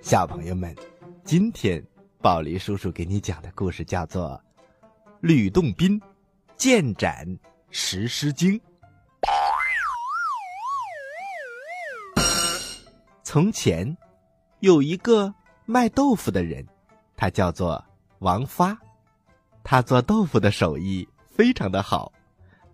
[0.00, 0.74] 小朋友们，
[1.24, 1.82] 今天
[2.20, 4.38] 宝林叔叔给你讲的故事叫做
[5.20, 6.00] 《吕洞宾
[6.56, 7.26] 剑斩
[7.70, 8.60] 石狮精》。
[13.22, 13.96] 从前
[14.60, 15.32] 有一个
[15.64, 16.66] 卖豆腐的人，
[17.16, 17.82] 他叫做
[18.18, 18.76] 王发，
[19.64, 22.12] 他做豆腐的手艺非常的好，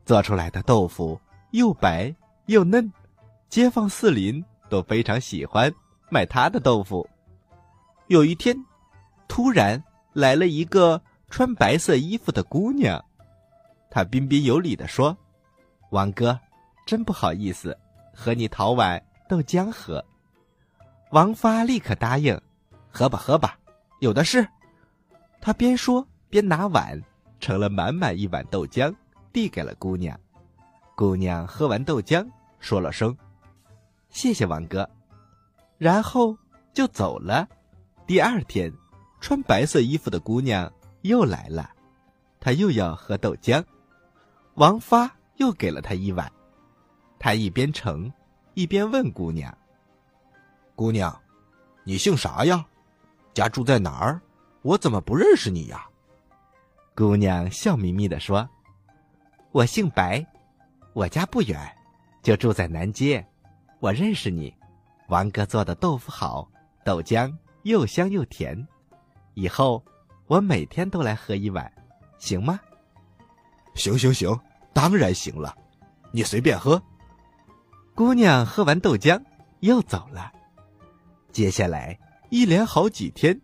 [0.04, 1.20] 做出来的豆腐
[1.52, 2.12] 又白
[2.46, 2.92] 又嫩，
[3.48, 5.72] 街坊四邻都非常喜欢
[6.10, 7.08] 买他的豆腐。
[8.06, 8.56] 有一天，
[9.26, 9.82] 突然
[10.12, 13.04] 来了一个穿白色衣服的姑娘，
[13.90, 15.16] 她彬彬有礼的说
[15.90, 16.38] ：“王哥，
[16.86, 17.76] 真不好意思，
[18.14, 20.04] 和你讨碗豆浆喝。”
[21.12, 22.38] 王发立刻答应
[22.90, 23.58] ：“喝吧，喝吧，
[24.00, 24.46] 有的是。”
[25.40, 27.00] 他边说边拿碗
[27.38, 28.94] 盛了满满一碗豆浆，
[29.32, 30.18] 递给了姑娘。
[30.96, 32.26] 姑娘喝完豆浆，
[32.58, 33.16] 说了声
[34.10, 34.88] ：“谢谢王哥”，
[35.78, 36.36] 然后
[36.72, 37.48] 就走了。
[38.06, 38.72] 第二天，
[39.20, 41.70] 穿白色衣服的姑娘又来了，
[42.40, 43.62] 她又要喝豆浆。
[44.54, 46.30] 王发又给了她一碗，
[47.18, 48.10] 他一边盛，
[48.54, 49.56] 一边问姑娘
[50.74, 51.16] ：“姑娘，
[51.84, 52.64] 你姓啥呀？
[53.34, 54.20] 家住在哪儿？
[54.62, 55.86] 我怎么不认识你呀？”
[56.96, 58.48] 姑娘笑眯眯的说
[59.52, 60.26] ：“我姓白，
[60.92, 61.60] 我家不远，
[62.22, 63.24] 就住在南街。
[63.80, 64.54] 我认识你，
[65.08, 66.48] 王哥做的豆腐好，
[66.84, 67.32] 豆浆。”
[67.64, 68.66] 又香又甜，
[69.34, 69.84] 以后
[70.26, 71.70] 我每天都来喝一碗，
[72.16, 72.58] 行吗？
[73.74, 74.34] 行行行，
[74.72, 75.54] 当然行了，
[76.12, 76.80] 你随便喝。
[77.94, 79.22] 姑娘喝完豆浆
[79.60, 80.32] 又走了。
[81.30, 81.98] 接下来
[82.30, 83.38] 一连好几天，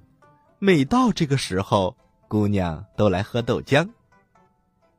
[0.59, 1.95] 每到这个时候，
[2.27, 3.87] 姑娘都来喝豆浆。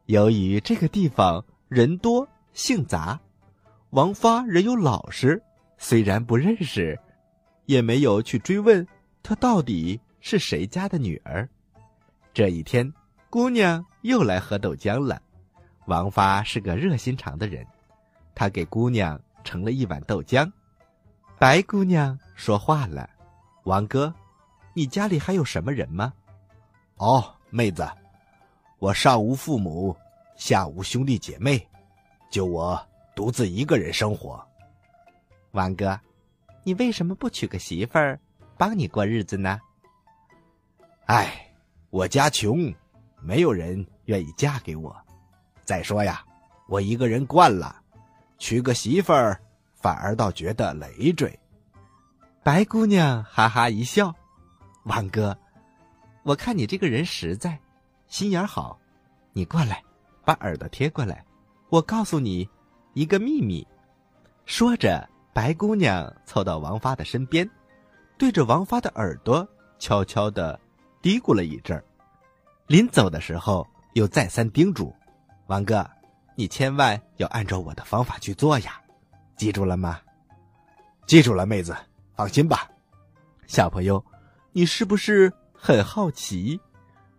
[0.06, 3.20] 由于这个地方人多性杂，
[3.92, 5.42] 王发人又老实，
[5.78, 7.00] 虽然不认识，
[7.66, 8.86] 也没有去追问。
[9.24, 11.48] 她到底是谁家的女儿？
[12.34, 12.92] 这一天，
[13.30, 15.22] 姑娘又来喝豆浆了。
[15.86, 17.66] 王发是个热心肠的人，
[18.34, 20.52] 他给姑娘盛了一碗豆浆。
[21.38, 23.10] 白姑娘说话了
[23.66, 24.14] ：“王哥，
[24.74, 26.12] 你家里还有什么人吗
[26.98, 27.88] ？”“哦，妹子，
[28.80, 29.96] 我上无父母，
[30.36, 31.66] 下无兄弟姐妹，
[32.32, 32.84] 就我
[33.16, 34.46] 独自一个人生活。”
[35.52, 36.00] 王哥，
[36.64, 38.20] 你为什么不娶个媳妇儿？
[38.58, 39.60] 帮你过日子呢。
[41.06, 41.50] 哎，
[41.90, 42.74] 我家穷，
[43.22, 44.96] 没有人愿意嫁给我。
[45.64, 46.24] 再说呀，
[46.68, 47.82] 我一个人惯了，
[48.38, 49.40] 娶个媳妇儿
[49.74, 51.38] 反而倒觉得累赘。
[52.44, 54.14] 白姑娘哈哈一笑
[54.86, 55.38] ：“王哥，
[56.24, 57.60] 我看你这个人实在，
[58.08, 58.80] 心眼好。
[59.34, 59.84] 你过来，
[60.24, 61.26] 把耳朵贴过来，
[61.70, 62.48] 我告诉你
[62.96, 63.66] 一个秘密。”
[64.48, 67.48] 说着，白姑娘凑到王发的身边。
[68.18, 69.48] 对着王发的耳朵
[69.78, 70.60] 悄悄的
[71.02, 71.84] 嘀咕了一阵儿，
[72.68, 74.96] 临走的时候又再三叮嘱
[75.48, 75.86] ：“王哥，
[76.36, 78.80] 你千万要按照我的方法去做呀，
[79.36, 80.00] 记住了吗
[81.06, 81.76] ？”“记住了，妹子，
[82.16, 82.70] 放心吧。”
[83.48, 84.04] 小朋友，
[84.54, 86.60] 你是不是很好奇，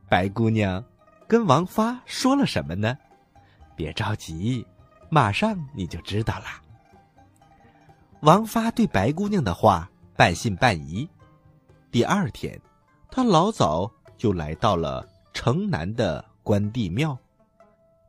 [0.08, 0.82] 白姑娘
[1.28, 2.96] 跟王发说了什么呢？
[3.76, 4.66] 别着急，
[5.08, 6.46] 马上你就知道了。
[8.20, 9.90] 王发对白姑娘的话。
[10.16, 11.06] 半信半疑。
[11.90, 12.58] 第二天，
[13.10, 17.18] 他老早就来到了城南的关帝庙。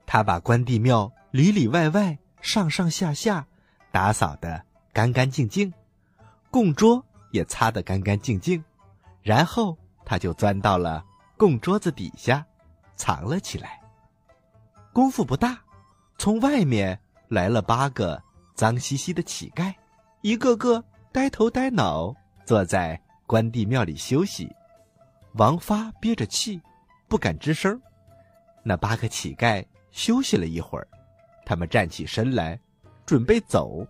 [0.06, 3.46] 他把关帝庙里里外外、上上下下
[3.92, 4.64] 打扫得
[4.94, 5.74] 干干净净，
[6.50, 8.64] 供桌也擦得干干净净。
[9.22, 11.04] 然后他就钻到了
[11.36, 12.46] 供桌子底下，
[12.96, 13.82] 藏了起来。
[14.94, 15.60] 功夫不大，
[16.18, 18.22] 从外面来了八个
[18.56, 19.74] 脏兮兮的乞丐，
[20.22, 20.84] 一个个。
[21.10, 22.14] 呆头呆脑
[22.46, 24.54] 坐在关帝庙里休息，
[25.34, 26.62] 王发憋着气，
[27.08, 27.82] 不敢吱声。
[28.62, 30.88] 那八个乞丐休息了一会儿，
[31.44, 32.60] 他们站起身来，
[33.04, 33.84] 准备走。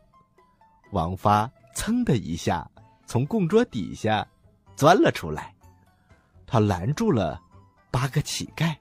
[0.91, 2.66] 王发噌的一下
[3.05, 4.25] 从供桌底下
[4.78, 5.53] 钻了出来，
[6.46, 7.41] 他拦住了
[7.91, 8.73] 八个乞丐：“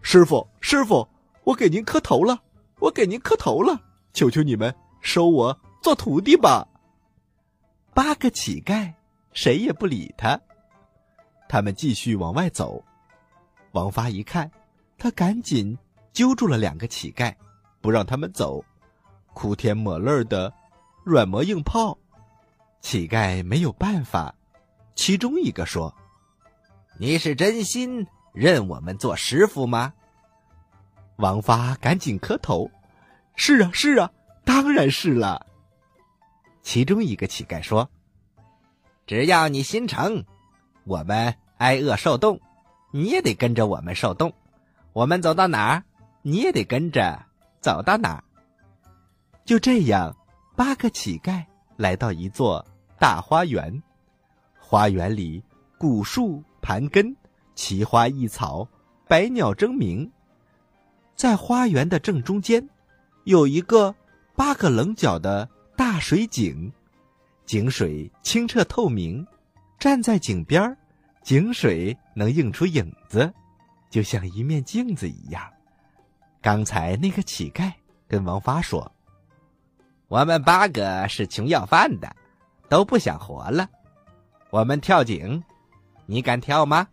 [0.00, 1.06] 师傅，师傅，
[1.44, 2.42] 我给您磕头了，
[2.78, 3.80] 我给您磕头了，
[4.12, 6.66] 求求你们收我做徒弟吧。”
[7.94, 8.92] 八个乞丐，
[9.32, 10.38] 谁也不理他。
[11.48, 12.84] 他们继续往外走。
[13.72, 14.50] 王发一看，
[14.98, 15.76] 他赶紧
[16.12, 17.34] 揪住了两个乞丐，
[17.80, 18.62] 不让他们走，
[19.32, 20.52] 哭天抹泪的，
[21.04, 21.96] 软磨硬泡。
[22.80, 24.34] 乞丐没有办法。
[24.94, 25.94] 其中一个说
[26.98, 29.92] ：“你是真心认我们做师傅吗？”
[31.16, 32.70] 王发赶紧磕头
[33.36, 34.10] ：“是啊，是啊，
[34.44, 35.46] 当然是了。”
[36.62, 37.88] 其中一个乞丐说
[39.06, 40.24] ：“只要你心诚，
[40.84, 42.40] 我们挨饿受冻，
[42.90, 44.32] 你也得跟着我们受冻。
[44.92, 45.82] 我们走到哪儿，
[46.22, 47.24] 你也得跟着
[47.60, 48.24] 走到哪儿。”
[49.46, 50.14] 就这样，
[50.56, 51.44] 八个乞丐
[51.76, 52.66] 来到一座
[52.98, 53.82] 大花园，
[54.58, 55.42] 花园里
[55.78, 57.16] 古树盘根，
[57.54, 58.68] 奇花异草，
[59.06, 60.10] 百鸟争鸣。
[61.16, 62.68] 在花园的正中间，
[63.24, 63.94] 有一个
[64.36, 66.70] 八个棱角的大水井，
[67.46, 69.26] 井水清澈透明，
[69.78, 70.76] 站在井边
[71.22, 73.32] 井水能映出影子，
[73.90, 75.42] 就像一面镜子一样。
[76.42, 77.72] 刚才那个乞丐
[78.06, 78.92] 跟王发说。
[80.08, 82.14] 我们八个是穷要饭的，
[82.68, 83.68] 都不想活了。
[84.50, 85.42] 我们跳井，
[86.04, 86.86] 你敢跳吗？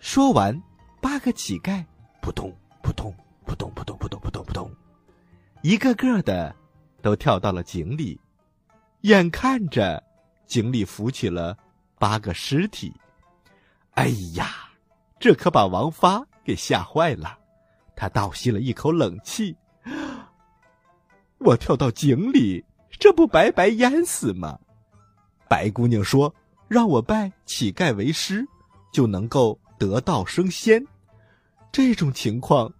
[0.00, 0.60] 说完，
[1.00, 1.84] 八个乞丐
[2.20, 2.52] 扑通
[2.92, 3.14] 扑通
[3.46, 4.70] 扑通扑通扑通扑通扑通，
[5.62, 6.54] 一个个的
[7.00, 8.20] 都跳到了井里。
[9.02, 10.02] 眼看着
[10.46, 11.56] 井里浮起了
[11.98, 12.92] 八个尸体，
[13.92, 14.70] 哎呀，
[15.18, 17.38] 这可把王发给吓坏了。
[17.96, 19.56] 他倒吸了一口冷气。
[21.38, 24.58] 我跳到井里，这不白白淹死吗？
[25.48, 26.32] 白姑娘说
[26.68, 28.46] ：“让我拜乞丐为师，
[28.92, 30.86] 就能够得道升仙。
[31.72, 32.72] 这种情况，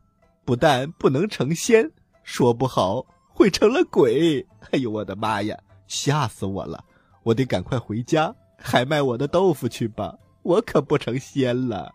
[0.45, 1.91] 不但不能成仙，
[2.25, 4.47] 说不好会成了鬼。
[4.71, 6.85] 哎呦，我的妈呀，吓死我了！
[7.23, 11.93] 我得赶快回家，还卖我的豆腐去吧，我可不成仙了。”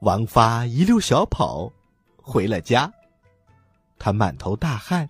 [0.00, 1.72] 王发一溜小跑，
[2.16, 2.92] 回了家。
[3.98, 5.08] 他满头大汗。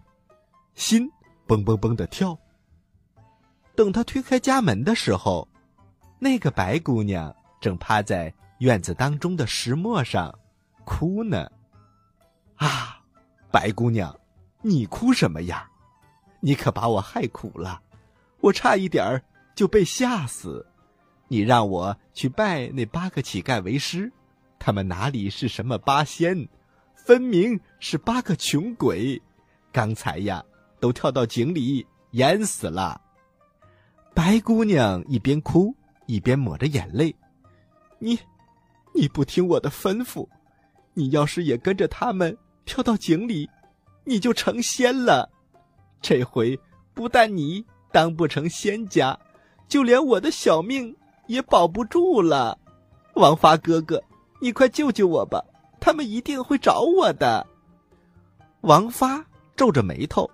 [0.75, 1.09] 心
[1.47, 2.37] 嘣嘣嘣的跳。
[3.77, 5.47] 等他推开家门的时候，
[6.19, 10.37] 那个白姑娘正趴在院子当中的石磨上，
[10.85, 11.51] 哭呢。
[12.57, 13.01] 啊，
[13.51, 14.15] 白姑娘，
[14.63, 15.69] 你哭什么呀？
[16.41, 17.81] 你可把我害苦了，
[18.41, 19.23] 我差一点儿
[19.55, 20.67] 就被吓死。
[21.29, 24.13] 你让我去拜那八个乞丐为师，
[24.59, 26.49] 他们哪里是什么八仙，
[26.95, 29.21] 分明是八个穷鬼。
[29.73, 30.45] 刚才呀。
[30.81, 33.01] 都跳到井里淹死了。
[34.13, 35.75] 白姑娘一边哭
[36.05, 37.17] 一边抹着眼泪
[37.99, 38.19] ：“你，
[38.95, 40.29] 你不听我的吩咐，
[40.93, 43.49] 你要是也跟着他们跳到井里，
[44.05, 45.31] 你就成仙了。
[46.01, 46.59] 这回
[46.93, 49.19] 不但你当不成仙家，
[49.69, 50.95] 就连我的小命
[51.27, 52.59] 也保不住了。
[53.15, 54.03] 王发哥哥，
[54.41, 55.43] 你快救救我吧！
[55.81, 57.47] 他们一定会找我的。”
[58.63, 59.25] 王发
[59.55, 60.29] 皱着眉头。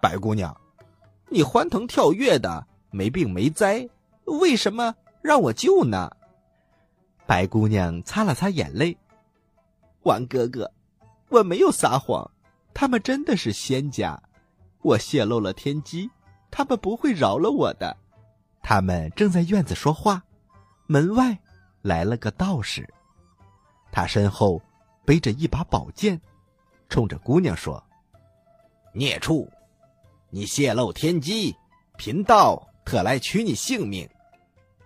[0.00, 0.54] 白姑娘，
[1.30, 3.88] 你欢腾跳跃的，没病没灾，
[4.24, 6.10] 为什么让我救呢？
[7.26, 8.96] 白姑娘擦了擦眼泪。
[10.02, 10.70] 王哥哥，
[11.28, 12.30] 我没有撒谎，
[12.72, 14.22] 他们真的是仙家，
[14.82, 16.10] 我泄露了天机，
[16.50, 17.96] 他们不会饶了我的。
[18.62, 20.22] 他们正在院子说话，
[20.86, 21.38] 门外
[21.82, 22.88] 来了个道士，
[23.90, 24.60] 他身后
[25.04, 26.20] 背着一把宝剑，
[26.88, 27.82] 冲着姑娘说
[28.92, 29.50] ：“孽畜！”
[30.30, 31.54] 你泄露天机，
[31.96, 34.08] 贫道特来取你性命。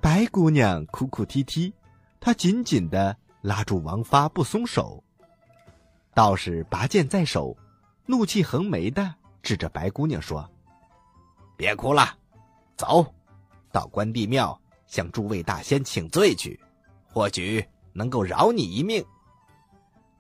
[0.01, 1.73] 白姑娘哭哭啼啼，
[2.21, 5.03] 她紧紧的拉住王发不松手。
[6.19, 7.57] 道士拔剑在手，
[8.05, 10.51] 怒气横眉的指着白姑娘说
[11.57, 12.19] ：“别哭了，
[12.77, 13.15] 走，
[13.71, 16.59] 到关帝庙向诸位大仙请罪去，
[17.07, 19.01] 或许能够饶你一命。”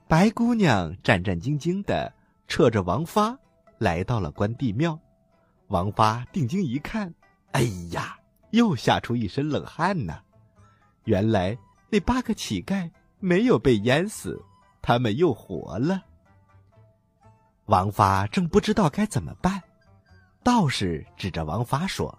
[0.06, 2.14] 白姑娘战战兢兢的
[2.46, 3.36] 扯着王发
[3.78, 4.96] 来到了关帝庙。
[5.66, 7.12] 王发定睛一看，
[7.50, 8.16] 哎呀，
[8.50, 10.20] 又吓出一身冷汗呐！
[11.06, 11.58] 原来
[11.90, 12.88] 那八个乞丐
[13.18, 14.40] 没有被淹死，
[14.80, 16.02] 他们又活了。
[17.66, 19.62] 王发正不知道该怎么办，
[20.42, 22.16] 道士指着王发说：“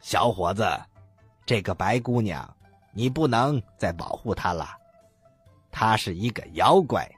[0.00, 0.66] 小伙子，
[1.46, 2.56] 这个白姑娘，
[2.92, 4.68] 你不能再保护她了。
[5.70, 7.08] 她是一个妖怪，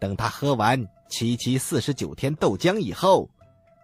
[0.00, 3.28] 等她喝完七七四十九天豆浆以后，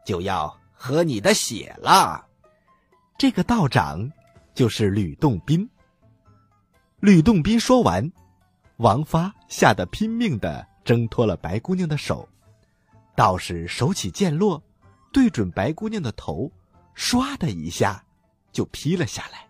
[0.04, 2.24] 就要……”喝你的血了，
[3.18, 4.10] 这个道长
[4.54, 5.68] 就是吕洞宾。
[7.00, 8.10] 吕洞宾说完，
[8.80, 12.26] 王发吓得拼命的挣脱了白姑娘的手，
[13.14, 14.62] 道士手起剑落，
[15.12, 16.50] 对准白姑娘的头，
[16.96, 18.02] 唰的一下
[18.52, 19.46] 就劈了下来。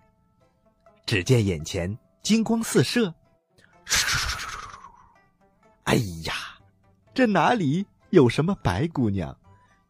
[1.07, 3.15] 只见眼前金光四射，
[5.85, 5.95] 哎
[6.25, 6.35] 呀，
[7.15, 9.37] 这哪里有什么白姑娘？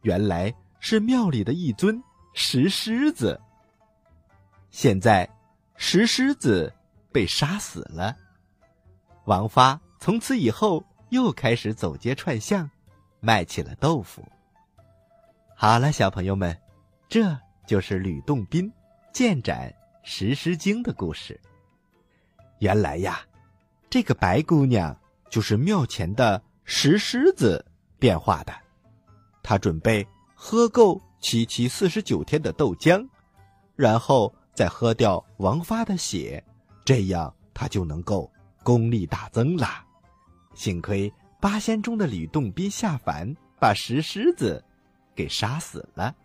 [0.03, 0.53] 原来。
[0.83, 3.39] 是庙里的一尊石狮子。
[4.71, 5.29] 现在，
[5.75, 6.73] 石狮子
[7.11, 8.17] 被杀死了。
[9.25, 12.69] 王发从此以后又开始走街串巷，
[13.19, 14.23] 卖起了豆腐。
[15.55, 16.57] 好了，小朋友们，
[17.07, 17.37] 这
[17.67, 18.71] 就是吕洞宾
[19.13, 19.73] 剑斩
[20.03, 21.39] 石狮精的故事。
[22.59, 23.21] 原来呀，
[23.89, 24.95] 这个白姑娘
[25.29, 27.63] 就是庙前的石狮子
[27.99, 28.53] 变化的。
[29.43, 33.07] 她准备喝够七七四十九天的豆浆，
[33.75, 36.43] 然后再喝掉王发的血，
[36.83, 38.31] 这样她就能够
[38.63, 39.67] 功力大增了。
[40.53, 44.63] 幸亏八仙中的吕洞宾下凡，把石狮子。
[45.13, 46.15] 给杀死了。